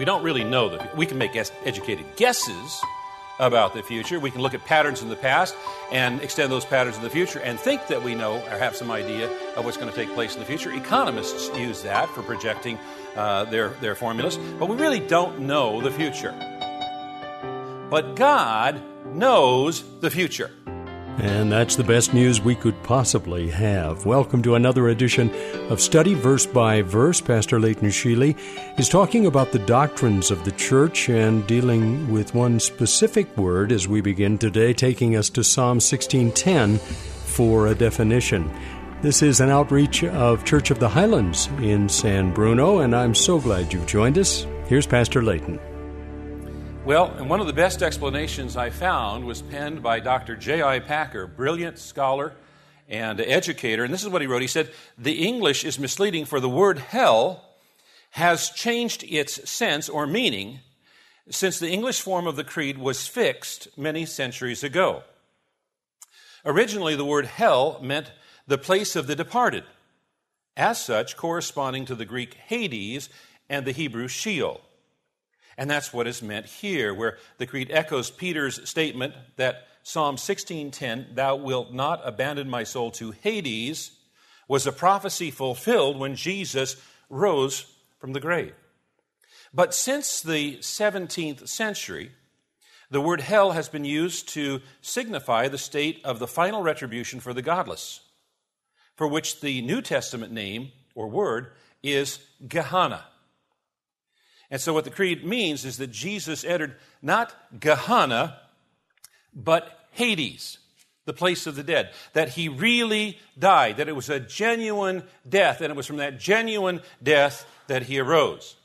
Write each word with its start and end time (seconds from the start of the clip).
We 0.00 0.06
don't 0.06 0.22
really 0.22 0.44
know 0.44 0.70
that. 0.70 0.96
We 0.96 1.04
can 1.04 1.18
make 1.18 1.36
educated 1.36 2.06
guesses 2.16 2.80
about 3.38 3.74
the 3.74 3.82
future. 3.82 4.18
We 4.18 4.30
can 4.30 4.40
look 4.40 4.54
at 4.54 4.64
patterns 4.64 5.02
in 5.02 5.10
the 5.10 5.14
past 5.14 5.54
and 5.92 6.22
extend 6.22 6.50
those 6.50 6.64
patterns 6.64 6.96
in 6.96 7.02
the 7.02 7.10
future 7.10 7.38
and 7.40 7.60
think 7.60 7.86
that 7.88 8.02
we 8.02 8.14
know 8.14 8.36
or 8.36 8.56
have 8.56 8.74
some 8.74 8.90
idea 8.90 9.30
of 9.56 9.66
what's 9.66 9.76
going 9.76 9.90
to 9.90 9.94
take 9.94 10.08
place 10.14 10.32
in 10.32 10.40
the 10.40 10.46
future. 10.46 10.72
Economists 10.72 11.54
use 11.54 11.82
that 11.82 12.08
for 12.14 12.22
projecting 12.22 12.78
uh, 13.14 13.44
their, 13.44 13.74
their 13.82 13.94
formulas, 13.94 14.38
but 14.58 14.70
we 14.70 14.76
really 14.76 15.00
don't 15.00 15.40
know 15.40 15.82
the 15.82 15.90
future. 15.90 16.32
But 17.90 18.16
God 18.16 18.82
knows 19.14 19.84
the 20.00 20.08
future. 20.08 20.50
And 21.18 21.52
that's 21.52 21.76
the 21.76 21.84
best 21.84 22.14
news 22.14 22.40
we 22.40 22.54
could 22.54 22.82
possibly 22.82 23.50
have. 23.50 24.06
Welcome 24.06 24.42
to 24.42 24.54
another 24.54 24.88
edition 24.88 25.30
of 25.68 25.80
Study 25.80 26.14
Verse 26.14 26.46
by 26.46 26.80
Verse. 26.82 27.20
Pastor 27.20 27.60
Leighton 27.60 27.88
Sheely 27.88 28.38
is 28.78 28.88
talking 28.88 29.26
about 29.26 29.52
the 29.52 29.58
doctrines 29.58 30.30
of 30.30 30.44
the 30.44 30.52
church 30.52 31.08
and 31.10 31.46
dealing 31.46 32.10
with 32.10 32.34
one 32.34 32.58
specific 32.58 33.36
word 33.36 33.70
as 33.70 33.86
we 33.86 34.00
begin 34.00 34.38
today, 34.38 34.72
taking 34.72 35.16
us 35.16 35.28
to 35.30 35.44
Psalm 35.44 35.76
1610 35.76 36.78
for 36.78 37.66
a 37.66 37.74
definition. 37.74 38.50
This 39.02 39.22
is 39.22 39.40
an 39.40 39.50
outreach 39.50 40.04
of 40.04 40.44
Church 40.44 40.70
of 40.70 40.78
the 40.78 40.88
Highlands 40.88 41.48
in 41.60 41.88
San 41.88 42.32
Bruno, 42.32 42.80
and 42.80 42.94
I'm 42.94 43.14
so 43.14 43.40
glad 43.40 43.72
you've 43.72 43.86
joined 43.86 44.18
us. 44.18 44.46
Here's 44.66 44.86
Pastor 44.86 45.22
Leighton. 45.22 45.58
Well, 46.82 47.12
and 47.18 47.28
one 47.28 47.40
of 47.40 47.46
the 47.46 47.52
best 47.52 47.82
explanations 47.82 48.56
I 48.56 48.70
found 48.70 49.26
was 49.26 49.42
penned 49.42 49.82
by 49.82 50.00
Dr. 50.00 50.34
J.I. 50.34 50.80
Packer, 50.80 51.26
brilliant 51.26 51.78
scholar 51.78 52.32
and 52.88 53.20
educator. 53.20 53.84
And 53.84 53.92
this 53.92 54.02
is 54.02 54.08
what 54.08 54.22
he 54.22 54.26
wrote. 54.26 54.40
He 54.40 54.48
said, 54.48 54.72
The 54.96 55.26
English 55.26 55.62
is 55.62 55.78
misleading, 55.78 56.24
for 56.24 56.40
the 56.40 56.48
word 56.48 56.78
hell 56.78 57.44
has 58.12 58.48
changed 58.48 59.04
its 59.04 59.48
sense 59.48 59.90
or 59.90 60.06
meaning 60.06 60.60
since 61.28 61.58
the 61.58 61.70
English 61.70 62.00
form 62.00 62.26
of 62.26 62.36
the 62.36 62.44
creed 62.44 62.78
was 62.78 63.06
fixed 63.06 63.68
many 63.76 64.06
centuries 64.06 64.64
ago. 64.64 65.02
Originally, 66.46 66.96
the 66.96 67.04
word 67.04 67.26
hell 67.26 67.78
meant 67.82 68.10
the 68.46 68.58
place 68.58 68.96
of 68.96 69.06
the 69.06 69.14
departed, 69.14 69.64
as 70.56 70.82
such, 70.82 71.18
corresponding 71.18 71.84
to 71.84 71.94
the 71.94 72.06
Greek 72.06 72.34
Hades 72.34 73.10
and 73.50 73.66
the 73.66 73.72
Hebrew 73.72 74.08
Sheol. 74.08 74.62
And 75.58 75.70
that's 75.70 75.92
what 75.92 76.06
is 76.06 76.22
meant 76.22 76.46
here, 76.46 76.94
where 76.94 77.18
the 77.38 77.46
creed 77.46 77.70
echoes 77.70 78.10
Peter's 78.10 78.68
statement 78.68 79.14
that 79.36 79.66
Psalm 79.82 80.16
16:10, 80.16 81.14
"Thou 81.14 81.36
wilt 81.36 81.72
not 81.72 82.00
abandon 82.04 82.48
my 82.48 82.64
soul 82.64 82.90
to 82.92 83.10
Hades," 83.10 83.92
was 84.48 84.66
a 84.66 84.72
prophecy 84.72 85.30
fulfilled 85.30 85.98
when 85.98 86.16
Jesus 86.16 86.76
rose 87.08 87.66
from 87.98 88.12
the 88.12 88.20
grave. 88.20 88.54
But 89.52 89.74
since 89.74 90.20
the 90.20 90.58
17th 90.60 91.48
century, 91.48 92.12
the 92.90 93.00
word 93.00 93.20
hell 93.20 93.52
has 93.52 93.68
been 93.68 93.84
used 93.84 94.28
to 94.30 94.60
signify 94.80 95.48
the 95.48 95.58
state 95.58 96.00
of 96.04 96.18
the 96.18 96.26
final 96.26 96.62
retribution 96.62 97.20
for 97.20 97.32
the 97.32 97.42
godless, 97.42 98.00
for 98.96 99.06
which 99.06 99.40
the 99.40 99.62
New 99.62 99.82
Testament 99.82 100.32
name 100.32 100.72
or 100.94 101.08
word 101.08 101.52
is 101.82 102.18
Gehenna. 102.46 103.06
And 104.50 104.60
so, 104.60 104.74
what 104.74 104.84
the 104.84 104.90
creed 104.90 105.24
means 105.24 105.64
is 105.64 105.76
that 105.76 105.92
Jesus 105.92 106.44
entered 106.44 106.74
not 107.00 107.32
Gehenna, 107.58 108.38
but 109.32 109.86
Hades, 109.92 110.58
the 111.04 111.12
place 111.12 111.46
of 111.46 111.54
the 111.54 111.62
dead. 111.62 111.90
That 112.14 112.30
he 112.30 112.48
really 112.48 113.18
died, 113.38 113.76
that 113.76 113.88
it 113.88 113.94
was 113.94 114.10
a 114.10 114.18
genuine 114.18 115.04
death, 115.28 115.60
and 115.60 115.70
it 115.70 115.76
was 115.76 115.86
from 115.86 115.98
that 115.98 116.18
genuine 116.18 116.80
death 117.00 117.46
that 117.68 117.84
he 117.84 118.00
arose. 118.00 118.56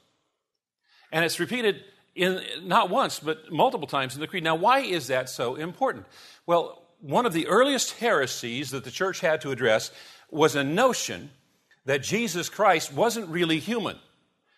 And 1.11 1.23
it's 1.23 1.39
repeated 1.39 1.83
in, 2.15 2.41
not 2.63 2.89
once, 2.89 3.19
but 3.19 3.51
multiple 3.51 3.87
times 3.87 4.15
in 4.15 4.21
the 4.21 4.27
creed. 4.27 4.43
Now, 4.43 4.55
why 4.55 4.79
is 4.79 5.07
that 5.07 5.29
so 5.29 5.53
important? 5.53 6.07
Well, 6.47 6.81
one 6.99 7.27
of 7.27 7.33
the 7.33 7.45
earliest 7.45 7.99
heresies 7.99 8.71
that 8.71 8.83
the 8.83 8.91
church 8.91 9.19
had 9.19 9.41
to 9.41 9.51
address 9.51 9.91
was 10.31 10.55
a 10.55 10.63
notion 10.63 11.29
that 11.85 12.01
Jesus 12.01 12.49
Christ 12.49 12.91
wasn't 12.91 13.29
really 13.29 13.59
human, 13.59 13.97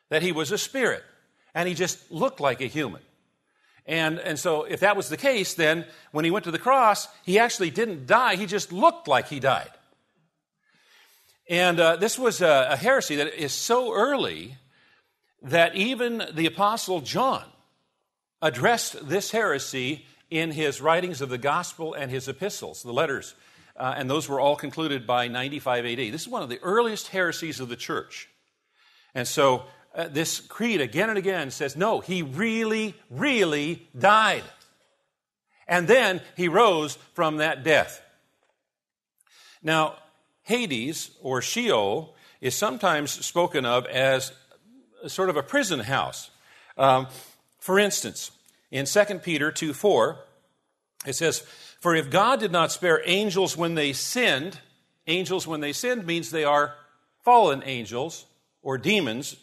that 0.07 0.21
he 0.21 0.31
was 0.31 0.53
a 0.53 0.57
spirit 0.57 1.03
and 1.53 1.67
he 1.67 1.73
just 1.73 2.11
looked 2.11 2.39
like 2.39 2.61
a 2.61 2.67
human. 2.67 3.01
And, 3.85 4.19
and 4.19 4.37
so, 4.37 4.63
if 4.63 4.81
that 4.81 4.97
was 4.97 5.07
the 5.07 5.17
case, 5.17 5.53
then 5.53 5.85
when 6.11 6.25
he 6.25 6.31
went 6.31 6.43
to 6.45 6.51
the 6.51 6.59
cross, 6.59 7.07
he 7.23 7.39
actually 7.39 7.69
didn't 7.69 8.05
die, 8.05 8.35
he 8.35 8.45
just 8.45 8.71
looked 8.71 9.07
like 9.07 9.29
he 9.29 9.39
died. 9.39 9.69
And 11.49 11.79
uh, 11.79 11.95
this 11.95 12.19
was 12.19 12.41
a, 12.41 12.67
a 12.71 12.75
heresy 12.75 13.15
that 13.15 13.33
is 13.41 13.53
so 13.53 13.93
early 13.93 14.57
that 15.41 15.75
even 15.75 16.23
the 16.33 16.45
Apostle 16.45 16.99
John 16.99 17.45
addressed 18.41 19.07
this 19.07 19.31
heresy 19.31 20.05
in 20.29 20.51
his 20.51 20.81
writings 20.81 21.21
of 21.21 21.29
the 21.29 21.37
gospel 21.37 21.93
and 21.93 22.11
his 22.11 22.27
epistles, 22.27 22.83
the 22.83 22.91
letters. 22.91 23.33
Uh, 23.77 23.93
and 23.95 24.09
those 24.09 24.27
were 24.27 24.39
all 24.39 24.55
concluded 24.55 25.07
by 25.07 25.27
95 25.27 25.85
AD. 25.85 25.97
This 25.97 26.23
is 26.23 26.27
one 26.27 26.43
of 26.43 26.49
the 26.49 26.59
earliest 26.61 27.07
heresies 27.09 27.59
of 27.59 27.69
the 27.69 27.75
church. 27.75 28.27
And 29.15 29.27
so 29.27 29.63
uh, 29.97 30.07
this 30.09 30.39
creed 30.39 30.79
again 30.79 31.09
and 31.09 31.17
again 31.17 31.49
says, 31.49 31.75
no, 31.75 31.99
he 31.99 32.21
really, 32.21 32.93
really 33.09 33.87
died. 33.97 34.43
And 35.67 35.87
then 35.87 36.21
he 36.37 36.47
rose 36.47 36.99
from 37.13 37.37
that 37.37 37.63
death. 37.63 38.01
Now, 39.63 39.95
Hades 40.43 41.09
or 41.21 41.41
Sheol 41.41 42.15
is 42.39 42.55
sometimes 42.55 43.11
spoken 43.25 43.65
of 43.65 43.87
as 43.87 44.31
sort 45.07 45.29
of 45.29 45.35
a 45.35 45.43
prison 45.43 45.79
house. 45.79 46.29
Um, 46.77 47.07
for 47.59 47.79
instance, 47.79 48.31
in 48.69 48.85
2 48.85 49.19
Peter 49.19 49.51
2 49.51 49.73
4, 49.73 50.19
it 51.07 51.13
says, 51.13 51.39
For 51.81 51.95
if 51.95 52.11
God 52.11 52.39
did 52.39 52.51
not 52.51 52.71
spare 52.71 53.01
angels 53.03 53.57
when 53.57 53.73
they 53.73 53.93
sinned, 53.93 54.59
angels 55.07 55.47
when 55.47 55.59
they 55.59 55.73
sinned 55.73 56.05
means 56.05 56.29
they 56.29 56.43
are 56.43 56.75
fallen 57.23 57.63
angels 57.65 58.25
or 58.61 58.77
demons, 58.77 59.37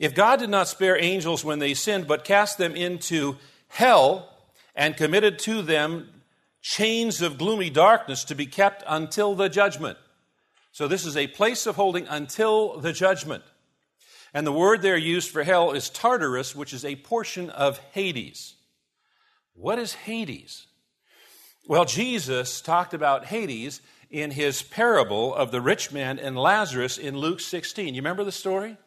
if 0.00 0.14
God 0.14 0.38
did 0.38 0.48
not 0.48 0.66
spare 0.66 1.00
angels 1.00 1.44
when 1.44 1.58
they 1.58 1.74
sinned, 1.74 2.08
but 2.08 2.24
cast 2.24 2.56
them 2.56 2.74
into 2.74 3.36
hell 3.68 4.30
and 4.74 4.96
committed 4.96 5.38
to 5.40 5.60
them 5.60 6.08
chains 6.62 7.20
of 7.20 7.36
gloomy 7.36 7.68
darkness 7.68 8.24
to 8.24 8.34
be 8.34 8.46
kept 8.46 8.82
until 8.88 9.34
the 9.34 9.50
judgment. 9.50 9.98
So 10.72 10.88
this 10.88 11.04
is 11.04 11.18
a 11.18 11.26
place 11.26 11.66
of 11.66 11.76
holding 11.76 12.06
until 12.08 12.80
the 12.80 12.94
judgment. 12.94 13.44
And 14.32 14.46
the 14.46 14.52
word 14.52 14.80
there 14.80 14.96
used 14.96 15.30
for 15.30 15.42
hell 15.42 15.72
is 15.72 15.90
Tartarus, 15.90 16.56
which 16.56 16.72
is 16.72 16.84
a 16.84 16.96
portion 16.96 17.50
of 17.50 17.78
Hades. 17.92 18.54
What 19.52 19.78
is 19.78 19.92
Hades? 19.92 20.66
Well, 21.66 21.84
Jesus 21.84 22.62
talked 22.62 22.94
about 22.94 23.26
Hades 23.26 23.82
in 24.08 24.30
his 24.30 24.62
parable 24.62 25.34
of 25.34 25.50
the 25.50 25.60
rich 25.60 25.92
man 25.92 26.18
and 26.18 26.38
Lazarus 26.38 26.96
in 26.96 27.18
Luke 27.18 27.40
16. 27.40 27.94
You 27.94 28.00
remember 28.00 28.24
the 28.24 28.32
story? 28.32 28.78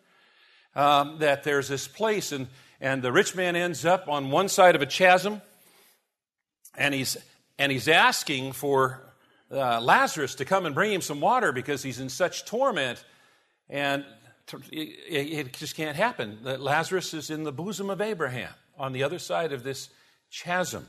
Um, 0.75 1.20
that 1.20 1.44
there's 1.44 1.68
this 1.68 1.88
place, 1.88 2.31
and, 2.31 2.48
and 2.81 3.02
the 3.02 3.12
rich 3.12 3.36
man 3.36 3.56
ends 3.56 3.86
up 3.86 4.08
on 4.08 4.31
one 4.31 4.50
side 4.50 4.75
of 4.75 4.81
a 4.81 4.86
chasm, 4.86 5.42
and 6.75 6.94
he's, 6.94 7.18
and 7.58 7.72
he's 7.72 7.88
asking 7.88 8.54
for 8.54 9.02
uh, 9.52 9.80
Lazarus 9.80 10.36
to 10.36 10.46
come 10.46 10.66
and 10.66 10.74
bring 10.74 10.92
him 10.92 11.02
some 11.02 11.22
water 11.22 11.52
because 11.52 11.84
he's 11.84 12.00
in 12.00 12.10
such 12.10 12.46
torment, 12.46 13.04
and 13.70 14.04
it, 14.72 14.78
it 15.10 15.54
just 15.54 15.75
can't 15.75 15.96
happen. 15.96 16.40
Lazarus 16.44 17.14
is 17.14 17.30
in 17.30 17.44
the 17.44 17.52
bosom 17.52 17.90
of 17.90 18.02
Abraham 18.02 18.52
on 18.78 18.94
the 18.94 19.04
other 19.04 19.19
side 19.19 19.54
of 19.54 19.64
this 19.64 19.90
chasm. 20.31 20.88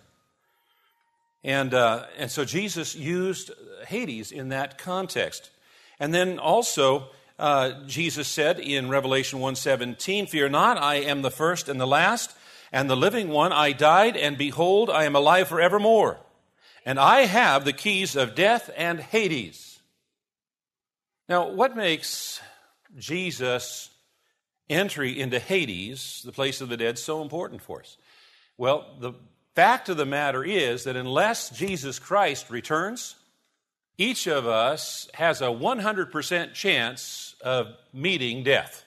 And, 1.44 1.74
uh, 1.74 2.06
and 2.16 2.30
so 2.30 2.44
Jesus 2.44 2.96
used 2.96 3.50
Hades 3.86 4.32
in 4.32 4.48
that 4.48 4.78
context. 4.78 5.50
And 6.00 6.12
then 6.12 6.38
also, 6.38 7.10
uh, 7.38 7.84
Jesus 7.86 8.28
said 8.28 8.60
in 8.60 8.88
Revelation 8.88 9.40
1:17, 9.40 10.26
"Fear 10.26 10.50
not, 10.50 10.78
I 10.78 10.96
am 10.96 11.22
the 11.22 11.30
first 11.30 11.68
and 11.68 11.80
the 11.80 11.86
last, 11.86 12.32
and 12.70 12.88
the 12.88 12.96
living 12.96 13.28
one. 13.28 13.52
I 13.52 13.72
died, 13.72 14.16
and 14.16 14.38
behold, 14.38 14.90
I 14.90 15.04
am 15.04 15.16
alive 15.16 15.48
forevermore, 15.48 16.20
and 16.84 16.98
I 16.98 17.26
have 17.26 17.64
the 17.64 17.72
keys 17.72 18.16
of 18.16 18.34
death 18.34 18.70
and 18.76 19.00
Hades." 19.00 19.80
Now, 21.28 21.48
what 21.48 21.76
makes 21.76 22.40
Jesus 22.98 23.90
entry 24.68 25.18
into 25.18 25.38
Hades, 25.38 26.22
the 26.24 26.32
place 26.32 26.60
of 26.60 26.68
the 26.68 26.76
dead, 26.76 26.98
so 26.98 27.22
important 27.22 27.62
for 27.62 27.80
us? 27.80 27.96
Well, 28.56 28.96
the 29.00 29.14
fact 29.54 29.88
of 29.88 29.96
the 29.96 30.06
matter 30.06 30.44
is 30.44 30.84
that 30.84 30.96
unless 30.96 31.50
Jesus 31.50 31.98
Christ 31.98 32.50
returns, 32.50 33.16
each 33.96 34.26
of 34.26 34.46
us 34.46 35.08
has 35.14 35.40
a 35.40 35.46
100% 35.46 36.54
chance 36.54 37.36
of 37.40 37.68
meeting 37.92 38.42
death. 38.42 38.84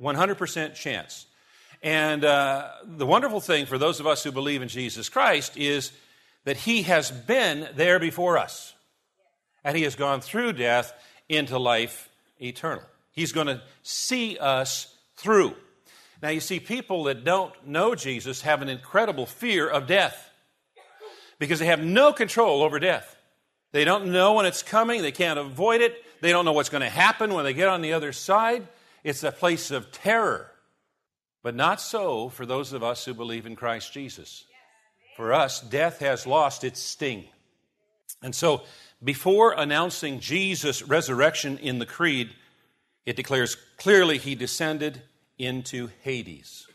100% 0.00 0.74
chance. 0.74 1.26
And 1.82 2.24
uh, 2.24 2.70
the 2.84 3.06
wonderful 3.06 3.40
thing 3.40 3.66
for 3.66 3.78
those 3.78 4.00
of 4.00 4.06
us 4.06 4.22
who 4.24 4.32
believe 4.32 4.62
in 4.62 4.68
Jesus 4.68 5.08
Christ 5.08 5.56
is 5.56 5.92
that 6.44 6.56
He 6.56 6.82
has 6.82 7.10
been 7.10 7.68
there 7.74 7.98
before 7.98 8.38
us. 8.38 8.74
And 9.64 9.76
He 9.76 9.84
has 9.84 9.94
gone 9.94 10.20
through 10.20 10.54
death 10.54 10.92
into 11.28 11.58
life 11.58 12.08
eternal. 12.40 12.84
He's 13.12 13.32
going 13.32 13.48
to 13.48 13.62
see 13.82 14.38
us 14.38 14.94
through. 15.16 15.54
Now, 16.22 16.30
you 16.30 16.40
see, 16.40 16.58
people 16.58 17.04
that 17.04 17.24
don't 17.24 17.52
know 17.66 17.94
Jesus 17.94 18.42
have 18.42 18.60
an 18.60 18.68
incredible 18.68 19.26
fear 19.26 19.68
of 19.68 19.86
death 19.86 20.30
because 21.38 21.60
they 21.60 21.66
have 21.66 21.82
no 21.82 22.12
control 22.12 22.62
over 22.62 22.78
death. 22.80 23.16
They 23.72 23.84
don't 23.84 24.12
know 24.12 24.34
when 24.34 24.46
it's 24.46 24.62
coming, 24.62 25.02
they 25.02 25.12
can't 25.12 25.38
avoid 25.38 25.80
it, 25.80 26.02
they 26.20 26.30
don't 26.30 26.44
know 26.44 26.52
what's 26.52 26.70
going 26.70 26.82
to 26.82 26.88
happen 26.88 27.34
when 27.34 27.44
they 27.44 27.52
get 27.52 27.68
on 27.68 27.82
the 27.82 27.92
other 27.92 28.12
side. 28.12 28.66
It's 29.04 29.22
a 29.22 29.32
place 29.32 29.70
of 29.70 29.92
terror. 29.92 30.50
But 31.42 31.54
not 31.54 31.80
so 31.80 32.28
for 32.28 32.44
those 32.44 32.72
of 32.72 32.82
us 32.82 33.04
who 33.04 33.14
believe 33.14 33.46
in 33.46 33.56
Christ 33.56 33.92
Jesus. 33.92 34.44
For 35.16 35.32
us, 35.32 35.60
death 35.60 36.00
has 36.00 36.26
lost 36.26 36.64
its 36.64 36.80
sting. 36.80 37.24
And 38.22 38.34
so, 38.34 38.62
before 39.02 39.52
announcing 39.52 40.18
Jesus' 40.18 40.82
resurrection 40.82 41.58
in 41.58 41.78
the 41.78 41.86
Creed, 41.86 42.30
it 43.06 43.16
declares 43.16 43.56
clearly 43.76 44.18
he 44.18 44.34
descended 44.34 45.02
into 45.38 45.90
Hades. 46.02 46.66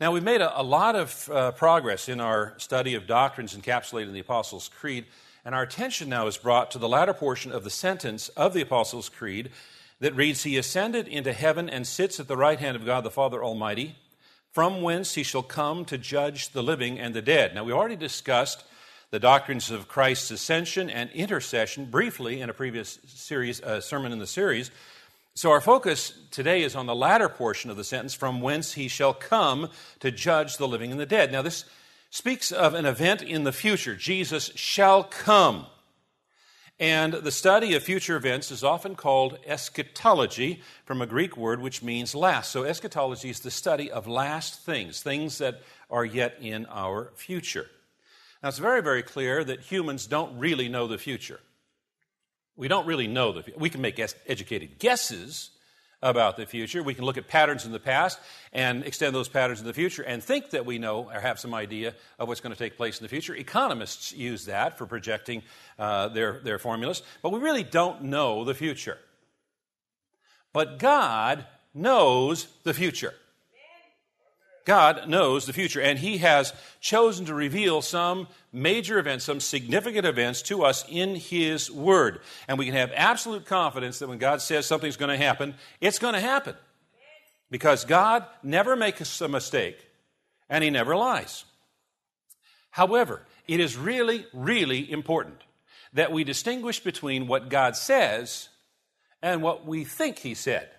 Now, 0.00 0.12
we've 0.12 0.22
made 0.22 0.40
a, 0.40 0.60
a 0.60 0.62
lot 0.62 0.96
of 0.96 1.30
uh, 1.30 1.52
progress 1.52 2.08
in 2.08 2.20
our 2.20 2.54
study 2.58 2.94
of 2.94 3.06
doctrines 3.06 3.56
encapsulated 3.56 4.08
in 4.08 4.14
the 4.14 4.20
Apostles' 4.20 4.68
Creed, 4.68 5.06
and 5.44 5.54
our 5.54 5.62
attention 5.62 6.08
now 6.08 6.26
is 6.26 6.36
brought 6.36 6.70
to 6.70 6.78
the 6.78 6.88
latter 6.88 7.14
portion 7.14 7.50
of 7.52 7.64
the 7.64 7.70
sentence 7.70 8.28
of 8.30 8.54
the 8.54 8.60
Apostles' 8.60 9.08
Creed 9.08 9.50
that 9.98 10.14
reads, 10.14 10.44
He 10.44 10.56
ascended 10.56 11.08
into 11.08 11.32
heaven 11.32 11.68
and 11.68 11.86
sits 11.86 12.20
at 12.20 12.28
the 12.28 12.36
right 12.36 12.58
hand 12.58 12.76
of 12.76 12.86
God 12.86 13.02
the 13.04 13.10
Father 13.10 13.42
Almighty, 13.42 13.96
from 14.52 14.82
whence 14.82 15.14
he 15.14 15.22
shall 15.22 15.42
come 15.42 15.84
to 15.86 15.98
judge 15.98 16.50
the 16.50 16.62
living 16.62 16.98
and 16.98 17.14
the 17.14 17.22
dead. 17.22 17.54
Now, 17.54 17.64
we 17.64 17.72
already 17.72 17.96
discussed 17.96 18.64
the 19.10 19.18
doctrines 19.18 19.70
of 19.70 19.88
Christ's 19.88 20.30
ascension 20.30 20.88
and 20.88 21.10
intercession 21.10 21.86
briefly 21.86 22.40
in 22.40 22.48
a 22.48 22.54
previous 22.54 22.98
series, 23.06 23.60
uh, 23.62 23.80
sermon 23.80 24.12
in 24.12 24.18
the 24.18 24.26
series. 24.26 24.70
So, 25.34 25.50
our 25.50 25.60
focus 25.60 26.12
today 26.30 26.62
is 26.62 26.76
on 26.76 26.86
the 26.86 26.94
latter 26.94 27.28
portion 27.28 27.70
of 27.70 27.76
the 27.76 27.84
sentence, 27.84 28.14
from 28.14 28.40
whence 28.40 28.74
he 28.74 28.88
shall 28.88 29.14
come 29.14 29.70
to 30.00 30.10
judge 30.10 30.56
the 30.56 30.68
living 30.68 30.90
and 30.90 31.00
the 31.00 31.06
dead. 31.06 31.32
Now, 31.32 31.42
this 31.42 31.64
speaks 32.12 32.52
of 32.52 32.74
an 32.74 32.84
event 32.84 33.22
in 33.22 33.44
the 33.44 33.52
future. 33.52 33.96
Jesus 33.96 34.52
shall 34.54 35.02
come. 35.02 35.64
And 36.78 37.14
the 37.14 37.30
study 37.30 37.74
of 37.74 37.82
future 37.82 38.16
events 38.16 38.50
is 38.50 38.62
often 38.62 38.96
called 38.96 39.38
eschatology 39.46 40.60
from 40.84 41.00
a 41.00 41.06
Greek 41.06 41.38
word 41.38 41.62
which 41.62 41.82
means 41.82 42.14
last. 42.14 42.50
So, 42.50 42.64
eschatology 42.64 43.30
is 43.30 43.40
the 43.40 43.50
study 43.50 43.90
of 43.90 44.06
last 44.06 44.60
things, 44.60 45.02
things 45.02 45.38
that 45.38 45.62
are 45.90 46.04
yet 46.04 46.36
in 46.38 46.66
our 46.66 47.12
future. 47.14 47.66
Now, 48.42 48.50
it's 48.50 48.58
very, 48.58 48.82
very 48.82 49.02
clear 49.02 49.42
that 49.42 49.60
humans 49.60 50.06
don't 50.06 50.38
really 50.38 50.68
know 50.68 50.86
the 50.86 50.98
future. 50.98 51.40
We 52.56 52.68
don't 52.68 52.86
really 52.86 53.06
know 53.06 53.32
the 53.32 53.42
future. 53.42 53.58
We 53.58 53.70
can 53.70 53.80
make 53.80 53.98
educated 53.98 54.78
guesses 54.78 55.50
about 56.02 56.36
the 56.36 56.46
future. 56.46 56.82
We 56.82 56.94
can 56.94 57.04
look 57.04 57.16
at 57.16 57.28
patterns 57.28 57.64
in 57.64 57.72
the 57.72 57.78
past 57.78 58.18
and 58.52 58.84
extend 58.84 59.14
those 59.14 59.28
patterns 59.28 59.60
in 59.60 59.66
the 59.66 59.72
future 59.72 60.02
and 60.02 60.22
think 60.22 60.50
that 60.50 60.66
we 60.66 60.78
know 60.78 61.10
or 61.10 61.20
have 61.20 61.38
some 61.38 61.54
idea 61.54 61.94
of 62.18 62.28
what's 62.28 62.40
going 62.40 62.52
to 62.52 62.58
take 62.58 62.76
place 62.76 62.98
in 62.98 63.04
the 63.04 63.08
future. 63.08 63.34
Economists 63.34 64.12
use 64.12 64.46
that 64.46 64.76
for 64.76 64.86
projecting 64.86 65.42
uh, 65.78 66.08
their, 66.08 66.40
their 66.40 66.58
formulas, 66.58 67.02
but 67.22 67.30
we 67.30 67.38
really 67.38 67.62
don't 67.62 68.02
know 68.02 68.44
the 68.44 68.54
future. 68.54 68.98
But 70.52 70.78
God 70.78 71.46
knows 71.72 72.48
the 72.64 72.74
future. 72.74 73.14
God 74.64 75.08
knows 75.08 75.46
the 75.46 75.52
future, 75.52 75.80
and 75.80 75.98
He 75.98 76.18
has 76.18 76.52
chosen 76.80 77.26
to 77.26 77.34
reveal 77.34 77.82
some 77.82 78.28
major 78.52 78.98
events, 78.98 79.24
some 79.24 79.40
significant 79.40 80.06
events 80.06 80.42
to 80.42 80.64
us 80.64 80.84
in 80.88 81.16
His 81.16 81.70
Word. 81.70 82.20
And 82.46 82.58
we 82.58 82.66
can 82.66 82.74
have 82.74 82.92
absolute 82.94 83.44
confidence 83.44 83.98
that 83.98 84.08
when 84.08 84.18
God 84.18 84.40
says 84.40 84.66
something's 84.66 84.96
going 84.96 85.16
to 85.16 85.24
happen, 85.24 85.54
it's 85.80 85.98
going 85.98 86.14
to 86.14 86.20
happen. 86.20 86.54
Because 87.50 87.84
God 87.84 88.24
never 88.42 88.76
makes 88.76 89.20
a 89.20 89.28
mistake, 89.28 89.78
and 90.48 90.62
He 90.62 90.70
never 90.70 90.96
lies. 90.96 91.44
However, 92.70 93.22
it 93.46 93.60
is 93.60 93.76
really, 93.76 94.26
really 94.32 94.90
important 94.90 95.42
that 95.92 96.12
we 96.12 96.24
distinguish 96.24 96.80
between 96.80 97.26
what 97.26 97.50
God 97.50 97.76
says 97.76 98.48
and 99.20 99.42
what 99.42 99.66
we 99.66 99.84
think 99.84 100.18
He 100.18 100.34
said 100.34 100.70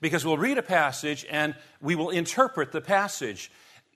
because 0.00 0.24
we'll 0.24 0.38
read 0.38 0.58
a 0.58 0.62
passage 0.62 1.26
and 1.30 1.54
we 1.80 1.94
will 1.94 2.10
interpret 2.10 2.72
the 2.72 2.80
passage. 2.80 3.50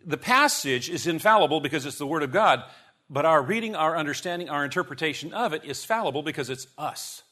The 0.04 0.18
passage 0.18 0.90
is 0.90 1.06
infallible 1.06 1.60
because 1.60 1.86
it's 1.86 1.98
the 1.98 2.06
Word 2.06 2.22
of 2.22 2.32
God, 2.32 2.62
but 3.08 3.24
our 3.24 3.42
reading, 3.42 3.74
our 3.74 3.96
understanding, 3.96 4.48
our 4.48 4.64
interpretation 4.64 5.32
of 5.32 5.52
it 5.52 5.64
is 5.64 5.84
fallible 5.84 6.22
because 6.22 6.50
it's 6.50 6.66
us. 6.76 7.22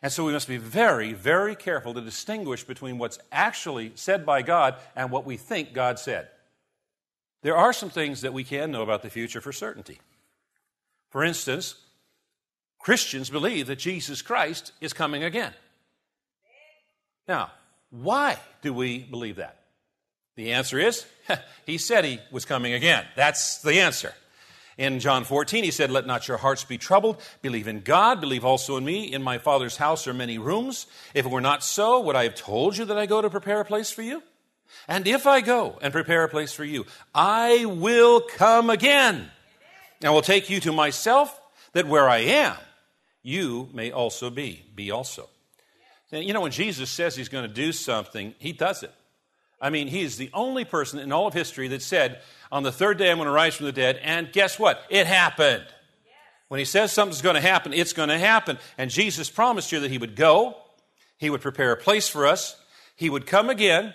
And 0.00 0.12
so 0.12 0.24
we 0.24 0.32
must 0.32 0.48
be 0.48 0.58
very, 0.58 1.12
very 1.12 1.56
careful 1.56 1.92
to 1.94 2.00
distinguish 2.00 2.62
between 2.64 2.98
what's 2.98 3.18
actually 3.32 3.92
said 3.96 4.24
by 4.24 4.42
God 4.42 4.76
and 4.94 5.10
what 5.10 5.26
we 5.26 5.36
think 5.36 5.72
God 5.72 5.98
said. 5.98 6.28
There 7.42 7.56
are 7.56 7.72
some 7.72 7.90
things 7.90 8.20
that 8.20 8.32
we 8.32 8.44
can 8.44 8.70
know 8.70 8.82
about 8.82 9.02
the 9.02 9.10
future 9.10 9.40
for 9.40 9.52
certainty. 9.52 10.00
For 11.10 11.24
instance, 11.24 11.74
Christians 12.78 13.30
believe 13.30 13.66
that 13.66 13.78
Jesus 13.78 14.22
Christ 14.22 14.72
is 14.80 14.92
coming 14.92 15.24
again. 15.24 15.52
Now, 17.28 17.52
why 17.90 18.38
do 18.62 18.72
we 18.72 18.98
believe 18.98 19.36
that? 19.36 19.56
The 20.36 20.52
answer 20.52 20.78
is, 20.78 21.04
he 21.66 21.78
said 21.78 22.04
he 22.04 22.20
was 22.32 22.44
coming 22.44 22.72
again. 22.72 23.04
That's 23.16 23.60
the 23.60 23.80
answer. 23.80 24.14
In 24.78 25.00
John 25.00 25.24
14, 25.24 25.64
he 25.64 25.72
said, 25.72 25.90
Let 25.90 26.06
not 26.06 26.28
your 26.28 26.36
hearts 26.36 26.64
be 26.64 26.78
troubled. 26.78 27.20
Believe 27.42 27.66
in 27.66 27.80
God. 27.80 28.20
Believe 28.20 28.44
also 28.44 28.76
in 28.76 28.84
me. 28.84 29.12
In 29.12 29.22
my 29.22 29.38
Father's 29.38 29.76
house 29.76 30.06
are 30.06 30.14
many 30.14 30.38
rooms. 30.38 30.86
If 31.14 31.26
it 31.26 31.32
were 31.32 31.40
not 31.40 31.64
so, 31.64 32.00
would 32.00 32.14
I 32.14 32.22
have 32.22 32.36
told 32.36 32.76
you 32.76 32.84
that 32.84 32.96
I 32.96 33.06
go 33.06 33.20
to 33.20 33.28
prepare 33.28 33.60
a 33.60 33.64
place 33.64 33.90
for 33.90 34.02
you? 34.02 34.22
And 34.86 35.06
if 35.08 35.26
I 35.26 35.40
go 35.40 35.78
and 35.82 35.92
prepare 35.92 36.22
a 36.22 36.28
place 36.28 36.52
for 36.52 36.64
you, 36.64 36.86
I 37.12 37.64
will 37.64 38.20
come 38.20 38.70
again 38.70 39.28
and 40.00 40.12
will 40.12 40.22
take 40.22 40.48
you 40.48 40.60
to 40.60 40.72
myself, 40.72 41.40
that 41.72 41.88
where 41.88 42.08
I 42.08 42.18
am, 42.18 42.56
you 43.22 43.68
may 43.72 43.90
also 43.90 44.30
be. 44.30 44.64
Be 44.74 44.92
also. 44.92 45.28
You 46.10 46.32
know, 46.32 46.40
when 46.40 46.52
Jesus 46.52 46.90
says 46.90 47.14
he's 47.14 47.28
going 47.28 47.46
to 47.46 47.54
do 47.54 47.72
something, 47.72 48.34
he 48.38 48.52
does 48.52 48.82
it. 48.82 48.92
I 49.60 49.70
mean, 49.70 49.88
he 49.88 50.02
is 50.02 50.16
the 50.16 50.30
only 50.32 50.64
person 50.64 50.98
in 50.98 51.12
all 51.12 51.26
of 51.26 51.34
history 51.34 51.68
that 51.68 51.82
said, 51.82 52.20
On 52.50 52.62
the 52.62 52.72
third 52.72 52.96
day 52.96 53.10
I'm 53.10 53.18
going 53.18 53.26
to 53.26 53.32
rise 53.32 53.56
from 53.56 53.66
the 53.66 53.72
dead, 53.72 53.98
and 54.02 54.32
guess 54.32 54.58
what? 54.58 54.82
It 54.88 55.06
happened. 55.06 55.66
When 56.48 56.58
he 56.58 56.64
says 56.64 56.92
something's 56.92 57.20
going 57.20 57.34
to 57.34 57.42
happen, 57.42 57.74
it's 57.74 57.92
going 57.92 58.08
to 58.08 58.18
happen. 58.18 58.58
And 58.78 58.90
Jesus 58.90 59.28
promised 59.28 59.70
you 59.70 59.80
that 59.80 59.90
he 59.90 59.98
would 59.98 60.16
go, 60.16 60.56
he 61.18 61.28
would 61.28 61.42
prepare 61.42 61.72
a 61.72 61.76
place 61.76 62.08
for 62.08 62.26
us, 62.26 62.56
he 62.96 63.10
would 63.10 63.26
come 63.26 63.50
again, 63.50 63.92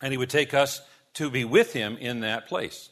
and 0.00 0.12
he 0.12 0.18
would 0.18 0.30
take 0.30 0.54
us 0.54 0.80
to 1.14 1.28
be 1.28 1.44
with 1.44 1.72
him 1.72 1.96
in 1.98 2.20
that 2.20 2.46
place. 2.46 2.90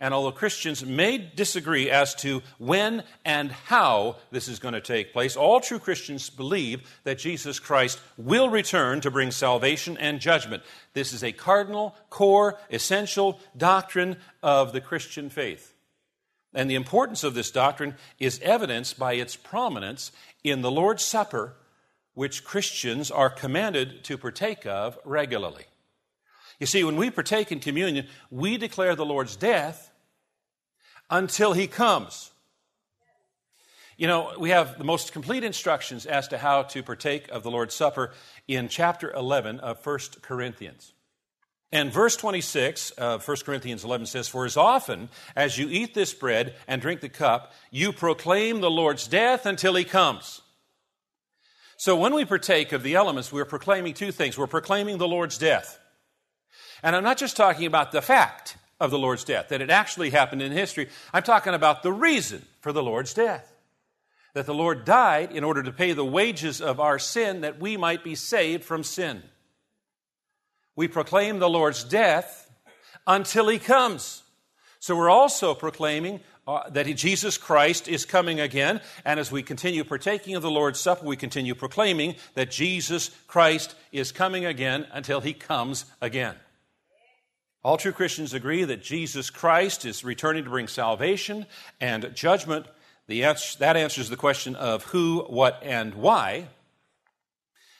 And 0.00 0.12
although 0.12 0.32
Christians 0.32 0.84
may 0.84 1.18
disagree 1.18 1.90
as 1.90 2.14
to 2.16 2.42
when 2.58 3.04
and 3.24 3.50
how 3.52 4.16
this 4.30 4.48
is 4.48 4.58
going 4.58 4.74
to 4.74 4.80
take 4.80 5.12
place, 5.12 5.36
all 5.36 5.60
true 5.60 5.78
Christians 5.78 6.30
believe 6.30 6.88
that 7.04 7.18
Jesus 7.18 7.58
Christ 7.58 8.00
will 8.16 8.48
return 8.48 9.00
to 9.00 9.10
bring 9.10 9.30
salvation 9.30 9.96
and 9.96 10.20
judgment. 10.20 10.62
This 10.92 11.12
is 11.12 11.22
a 11.22 11.32
cardinal, 11.32 11.96
core, 12.10 12.58
essential 12.70 13.40
doctrine 13.56 14.16
of 14.42 14.72
the 14.72 14.80
Christian 14.80 15.30
faith. 15.30 15.74
And 16.54 16.70
the 16.70 16.76
importance 16.76 17.24
of 17.24 17.34
this 17.34 17.50
doctrine 17.50 17.96
is 18.18 18.40
evidenced 18.40 18.98
by 18.98 19.14
its 19.14 19.36
prominence 19.36 20.12
in 20.44 20.62
the 20.62 20.70
Lord's 20.70 21.02
Supper, 21.02 21.54
which 22.14 22.44
Christians 22.44 23.10
are 23.10 23.30
commanded 23.30 24.04
to 24.04 24.16
partake 24.16 24.64
of 24.64 24.98
regularly. 25.04 25.64
You 26.60 26.66
see, 26.66 26.84
when 26.84 26.96
we 26.96 27.10
partake 27.10 27.50
in 27.50 27.60
communion, 27.60 28.06
we 28.30 28.56
declare 28.56 28.94
the 28.94 29.04
Lord's 29.04 29.36
death 29.36 29.90
until 31.10 31.52
he 31.52 31.66
comes. 31.66 32.30
You 33.96 34.08
know, 34.08 34.32
we 34.38 34.50
have 34.50 34.78
the 34.78 34.84
most 34.84 35.12
complete 35.12 35.44
instructions 35.44 36.04
as 36.06 36.28
to 36.28 36.38
how 36.38 36.62
to 36.64 36.82
partake 36.82 37.28
of 37.28 37.42
the 37.42 37.50
Lord's 37.50 37.74
Supper 37.74 38.12
in 38.48 38.68
chapter 38.68 39.12
11 39.12 39.60
of 39.60 39.84
1 39.84 39.98
Corinthians. 40.22 40.92
And 41.70 41.92
verse 41.92 42.16
26 42.16 42.90
of 42.92 43.26
1 43.26 43.36
Corinthians 43.44 43.84
11 43.84 44.06
says, 44.06 44.28
For 44.28 44.44
as 44.44 44.56
often 44.56 45.08
as 45.34 45.58
you 45.58 45.68
eat 45.68 45.94
this 45.94 46.14
bread 46.14 46.54
and 46.68 46.80
drink 46.80 47.00
the 47.00 47.08
cup, 47.08 47.52
you 47.70 47.92
proclaim 47.92 48.60
the 48.60 48.70
Lord's 48.70 49.08
death 49.08 49.44
until 49.44 49.74
he 49.74 49.84
comes. 49.84 50.40
So 51.76 51.96
when 51.96 52.14
we 52.14 52.24
partake 52.24 52.72
of 52.72 52.82
the 52.82 52.94
elements, 52.94 53.32
we're 53.32 53.44
proclaiming 53.44 53.94
two 53.94 54.12
things. 54.12 54.38
We're 54.38 54.46
proclaiming 54.46 54.98
the 54.98 55.08
Lord's 55.08 55.36
death. 55.36 55.78
And 56.84 56.94
I'm 56.94 57.02
not 57.02 57.16
just 57.16 57.34
talking 57.34 57.64
about 57.64 57.92
the 57.92 58.02
fact 58.02 58.58
of 58.78 58.90
the 58.90 58.98
Lord's 58.98 59.24
death, 59.24 59.48
that 59.48 59.62
it 59.62 59.70
actually 59.70 60.10
happened 60.10 60.42
in 60.42 60.52
history. 60.52 60.90
I'm 61.14 61.22
talking 61.22 61.54
about 61.54 61.82
the 61.82 61.92
reason 61.92 62.44
for 62.60 62.74
the 62.74 62.82
Lord's 62.82 63.14
death. 63.14 63.50
That 64.34 64.44
the 64.44 64.54
Lord 64.54 64.84
died 64.84 65.32
in 65.32 65.44
order 65.44 65.62
to 65.62 65.72
pay 65.72 65.94
the 65.94 66.04
wages 66.04 66.60
of 66.60 66.80
our 66.80 66.98
sin 66.98 67.40
that 67.40 67.58
we 67.58 67.78
might 67.78 68.04
be 68.04 68.14
saved 68.14 68.64
from 68.64 68.84
sin. 68.84 69.22
We 70.76 70.86
proclaim 70.86 71.38
the 71.38 71.48
Lord's 71.48 71.84
death 71.84 72.50
until 73.06 73.48
he 73.48 73.58
comes. 73.58 74.22
So 74.78 74.94
we're 74.94 75.08
also 75.08 75.54
proclaiming 75.54 76.20
uh, 76.46 76.68
that 76.68 76.84
Jesus 76.96 77.38
Christ 77.38 77.88
is 77.88 78.04
coming 78.04 78.40
again. 78.40 78.82
And 79.06 79.18
as 79.18 79.32
we 79.32 79.42
continue 79.42 79.84
partaking 79.84 80.36
of 80.36 80.42
the 80.42 80.50
Lord's 80.50 80.80
Supper, 80.80 81.06
we 81.06 81.16
continue 81.16 81.54
proclaiming 81.54 82.16
that 82.34 82.50
Jesus 82.50 83.10
Christ 83.26 83.74
is 83.90 84.12
coming 84.12 84.44
again 84.44 84.86
until 84.92 85.22
he 85.22 85.32
comes 85.32 85.86
again. 86.02 86.34
All 87.64 87.78
true 87.78 87.92
Christians 87.92 88.34
agree 88.34 88.62
that 88.64 88.82
Jesus 88.82 89.30
Christ 89.30 89.86
is 89.86 90.04
returning 90.04 90.44
to 90.44 90.50
bring 90.50 90.68
salvation 90.68 91.46
and 91.80 92.14
judgment. 92.14 92.66
The 93.06 93.24
answer, 93.24 93.58
that 93.60 93.74
answers 93.74 94.10
the 94.10 94.18
question 94.18 94.54
of 94.54 94.84
who, 94.84 95.20
what, 95.30 95.62
and 95.62 95.94
why. 95.94 96.48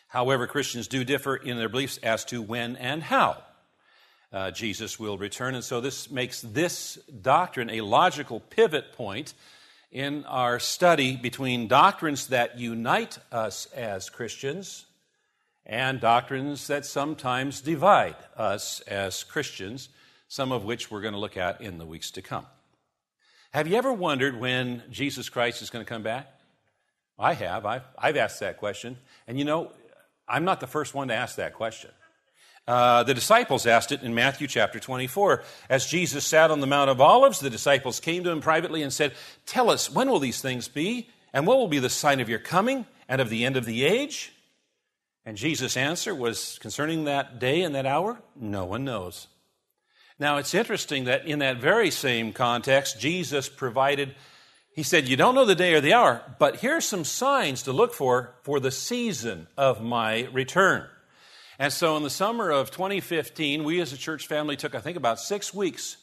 However, 0.08 0.46
Christians 0.46 0.88
do 0.88 1.04
differ 1.04 1.36
in 1.36 1.58
their 1.58 1.68
beliefs 1.68 1.98
as 1.98 2.24
to 2.26 2.40
when 2.40 2.76
and 2.76 3.02
how 3.02 3.42
uh, 4.32 4.52
Jesus 4.52 4.98
will 4.98 5.18
return. 5.18 5.54
And 5.54 5.62
so 5.62 5.82
this 5.82 6.10
makes 6.10 6.40
this 6.40 6.98
doctrine 7.20 7.68
a 7.68 7.82
logical 7.82 8.40
pivot 8.40 8.94
point 8.94 9.34
in 9.92 10.24
our 10.24 10.58
study 10.60 11.14
between 11.14 11.68
doctrines 11.68 12.28
that 12.28 12.58
unite 12.58 13.18
us 13.30 13.66
as 13.74 14.08
Christians 14.08 14.86
and 15.66 16.00
doctrines 16.00 16.66
that 16.66 16.84
sometimes 16.84 17.60
divide 17.60 18.16
us 18.36 18.80
as 18.80 19.24
Christians, 19.24 19.88
some 20.28 20.52
of 20.52 20.64
which 20.64 20.90
we're 20.90 21.00
going 21.00 21.14
to 21.14 21.20
look 21.20 21.36
at 21.36 21.60
in 21.60 21.78
the 21.78 21.86
weeks 21.86 22.10
to 22.12 22.22
come. 22.22 22.46
Have 23.52 23.68
you 23.68 23.76
ever 23.76 23.92
wondered 23.92 24.38
when 24.38 24.82
Jesus 24.90 25.28
Christ 25.28 25.62
is 25.62 25.70
going 25.70 25.84
to 25.84 25.88
come 25.88 26.02
back? 26.02 26.28
I 27.18 27.34
have. 27.34 27.64
I've, 27.64 27.84
I've 27.96 28.16
asked 28.16 28.40
that 28.40 28.58
question. 28.58 28.98
And 29.26 29.38
you 29.38 29.44
know, 29.44 29.70
I'm 30.26 30.44
not 30.44 30.60
the 30.60 30.66
first 30.66 30.94
one 30.94 31.08
to 31.08 31.14
ask 31.14 31.36
that 31.36 31.54
question. 31.54 31.90
Uh, 32.66 33.02
the 33.02 33.14
disciples 33.14 33.66
asked 33.66 33.92
it 33.92 34.02
in 34.02 34.14
Matthew 34.14 34.46
chapter 34.46 34.80
24. 34.80 35.44
As 35.68 35.86
Jesus 35.86 36.26
sat 36.26 36.50
on 36.50 36.60
the 36.60 36.66
Mount 36.66 36.90
of 36.90 37.00
Olives, 37.00 37.40
the 37.40 37.50
disciples 37.50 38.00
came 38.00 38.24
to 38.24 38.30
him 38.30 38.40
privately 38.40 38.82
and 38.82 38.92
said, 38.92 39.12
Tell 39.44 39.70
us, 39.70 39.90
when 39.90 40.10
will 40.10 40.18
these 40.18 40.40
things 40.40 40.66
be? 40.66 41.08
And 41.32 41.46
what 41.46 41.58
will 41.58 41.68
be 41.68 41.78
the 41.78 41.90
sign 41.90 42.20
of 42.20 42.28
your 42.28 42.38
coming 42.38 42.86
and 43.08 43.20
of 43.20 43.28
the 43.28 43.44
end 43.44 43.56
of 43.56 43.66
the 43.66 43.84
age? 43.84 44.33
And 45.26 45.36
Jesus' 45.36 45.76
answer 45.76 46.14
was 46.14 46.58
concerning 46.60 47.04
that 47.04 47.38
day 47.38 47.62
and 47.62 47.74
that 47.74 47.86
hour, 47.86 48.20
no 48.36 48.64
one 48.64 48.84
knows. 48.84 49.28
Now, 50.18 50.36
it's 50.36 50.54
interesting 50.54 51.04
that 51.04 51.26
in 51.26 51.40
that 51.40 51.56
very 51.56 51.90
same 51.90 52.32
context, 52.32 53.00
Jesus 53.00 53.48
provided, 53.48 54.14
he 54.74 54.82
said, 54.82 55.08
You 55.08 55.16
don't 55.16 55.34
know 55.34 55.44
the 55.44 55.54
day 55.54 55.74
or 55.74 55.80
the 55.80 55.94
hour, 55.94 56.22
but 56.38 56.56
here's 56.56 56.84
some 56.84 57.04
signs 57.04 57.62
to 57.62 57.72
look 57.72 57.94
for 57.94 58.34
for 58.42 58.60
the 58.60 58.70
season 58.70 59.48
of 59.56 59.82
my 59.82 60.28
return. 60.32 60.86
And 61.58 61.72
so 61.72 61.96
in 61.96 62.02
the 62.02 62.10
summer 62.10 62.50
of 62.50 62.70
2015, 62.70 63.64
we 63.64 63.80
as 63.80 63.92
a 63.92 63.96
church 63.96 64.26
family 64.26 64.56
took, 64.56 64.74
I 64.74 64.80
think, 64.80 64.96
about 64.96 65.20
six 65.20 65.54
weeks 65.54 65.96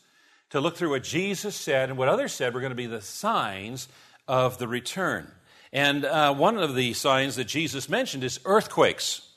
to 0.50 0.60
look 0.60 0.78
through 0.78 0.92
what 0.92 1.04
Jesus 1.04 1.56
said 1.56 1.90
and 1.90 1.98
what 1.98 2.08
others 2.08 2.34
said 2.34 2.54
were 2.54 2.60
going 2.60 2.72
to 2.72 2.76
be 2.76 2.88
the 2.88 3.02
signs 3.02 3.88
of 4.28 4.58
the 4.58 4.68
return. 4.68 5.32
And 5.74 6.04
uh, 6.06 6.34
one 6.34 6.58
of 6.58 6.76
the 6.76 6.94
signs 6.94 7.36
that 7.38 7.46
Jesus 7.46 7.88
mentioned 7.88 8.24
is 8.24 8.40
earthquakes. 8.46 9.28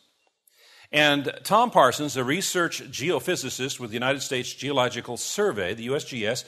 And 0.91 1.33
Tom 1.43 1.71
Parsons, 1.71 2.17
a 2.17 2.25
research 2.25 2.83
geophysicist 2.91 3.81
with 3.81 3.91
the 3.91 3.95
United 3.95 4.21
States 4.21 4.53
Geological 4.53 5.17
Survey, 5.17 5.75
the 5.75 5.88
USGS, 5.88 6.45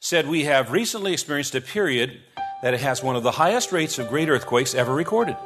said 0.00 0.26
we 0.26 0.44
have 0.44 0.72
recently 0.72 1.12
experienced 1.12 1.54
a 1.54 1.60
period 1.60 2.20
that 2.62 2.74
has 2.74 3.02
one 3.02 3.16
of 3.16 3.22
the 3.22 3.32
highest 3.32 3.72
rates 3.72 3.98
of 3.98 4.08
great 4.08 4.28
earthquakes 4.28 4.74
ever 4.74 4.94
recorded. 4.94 5.36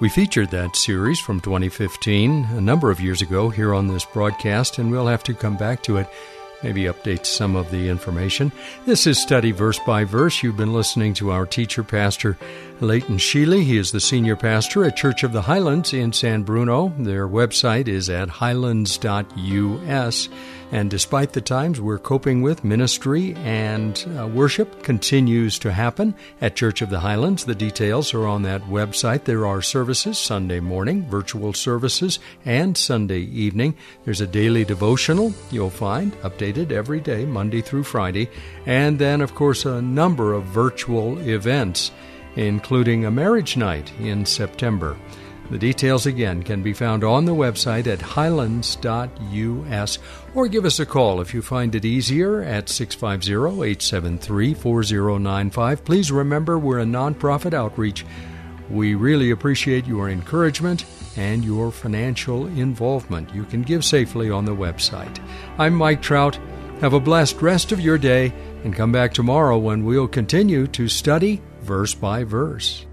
We 0.00 0.08
featured 0.08 0.50
that 0.50 0.74
series 0.74 1.20
from 1.20 1.40
2015 1.40 2.46
a 2.52 2.60
number 2.60 2.90
of 2.90 3.00
years 3.00 3.22
ago 3.22 3.50
here 3.50 3.72
on 3.72 3.86
this 3.86 4.04
broadcast, 4.04 4.78
and 4.78 4.90
we'll 4.90 5.06
have 5.06 5.22
to 5.24 5.34
come 5.34 5.56
back 5.56 5.82
to 5.84 5.98
it, 5.98 6.08
maybe 6.62 6.84
update 6.84 7.26
some 7.26 7.56
of 7.56 7.70
the 7.70 7.88
information. 7.88 8.52
This 8.86 9.06
is 9.06 9.20
Study 9.20 9.52
Verse 9.52 9.78
by 9.86 10.04
Verse. 10.04 10.42
You've 10.42 10.56
been 10.56 10.72
listening 10.72 11.14
to 11.14 11.30
our 11.30 11.46
teacher, 11.46 11.82
Pastor 11.82 12.36
Leighton 12.80 13.16
Sheely. 13.16 13.62
He 13.62 13.76
is 13.76 13.92
the 13.92 14.00
senior 14.00 14.36
pastor 14.36 14.84
at 14.84 14.96
Church 14.96 15.22
of 15.22 15.32
the 15.32 15.42
Highlands 15.42 15.92
in 15.92 16.12
San 16.12 16.42
Bruno. 16.42 16.92
Their 16.98 17.28
website 17.28 17.88
is 17.88 18.10
at 18.10 18.28
highlands.us. 18.28 20.28
And 20.72 20.90
despite 20.90 21.34
the 21.34 21.42
times 21.42 21.82
we're 21.82 21.98
coping 21.98 22.40
with, 22.40 22.64
ministry 22.64 23.34
and 23.34 24.02
uh, 24.18 24.26
worship 24.26 24.82
continues 24.82 25.58
to 25.58 25.70
happen 25.70 26.14
at 26.40 26.56
Church 26.56 26.80
of 26.80 26.88
the 26.88 27.00
Highlands. 27.00 27.44
The 27.44 27.54
details 27.54 28.14
are 28.14 28.26
on 28.26 28.40
that 28.44 28.62
website. 28.62 29.24
There 29.24 29.46
are 29.46 29.60
services 29.60 30.18
Sunday 30.18 30.60
morning, 30.60 31.06
virtual 31.10 31.52
services, 31.52 32.18
and 32.46 32.74
Sunday 32.74 33.20
evening. 33.20 33.76
There's 34.06 34.22
a 34.22 34.26
daily 34.26 34.64
devotional 34.64 35.34
you'll 35.50 35.68
find 35.68 36.14
updated 36.22 36.72
every 36.72 37.00
day, 37.00 37.26
Monday 37.26 37.60
through 37.60 37.84
Friday. 37.84 38.30
And 38.64 38.98
then, 38.98 39.20
of 39.20 39.34
course, 39.34 39.66
a 39.66 39.82
number 39.82 40.32
of 40.32 40.44
virtual 40.44 41.18
events, 41.18 41.90
including 42.34 43.04
a 43.04 43.10
marriage 43.10 43.58
night 43.58 43.92
in 44.00 44.24
September. 44.24 44.96
The 45.52 45.58
details 45.58 46.06
again 46.06 46.42
can 46.42 46.62
be 46.62 46.72
found 46.72 47.04
on 47.04 47.26
the 47.26 47.34
website 47.34 47.86
at 47.86 48.00
highlands.us 48.00 49.98
or 50.34 50.48
give 50.48 50.64
us 50.64 50.80
a 50.80 50.86
call 50.86 51.20
if 51.20 51.34
you 51.34 51.42
find 51.42 51.74
it 51.74 51.84
easier 51.84 52.40
at 52.40 52.70
650 52.70 53.32
873 53.34 54.54
4095. 54.54 55.84
Please 55.84 56.10
remember 56.10 56.58
we're 56.58 56.78
a 56.78 56.84
nonprofit 56.84 57.52
outreach. 57.52 58.06
We 58.70 58.94
really 58.94 59.30
appreciate 59.30 59.86
your 59.86 60.08
encouragement 60.08 60.86
and 61.18 61.44
your 61.44 61.70
financial 61.70 62.46
involvement. 62.46 63.34
You 63.34 63.44
can 63.44 63.60
give 63.60 63.84
safely 63.84 64.30
on 64.30 64.46
the 64.46 64.56
website. 64.56 65.22
I'm 65.58 65.74
Mike 65.74 66.00
Trout. 66.00 66.38
Have 66.80 66.94
a 66.94 66.98
blessed 66.98 67.42
rest 67.42 67.72
of 67.72 67.80
your 67.80 67.98
day 67.98 68.32
and 68.64 68.74
come 68.74 68.90
back 68.90 69.12
tomorrow 69.12 69.58
when 69.58 69.84
we'll 69.84 70.08
continue 70.08 70.66
to 70.68 70.88
study 70.88 71.42
verse 71.60 71.92
by 71.94 72.24
verse. 72.24 72.86